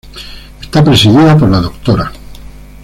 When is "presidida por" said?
0.83-1.49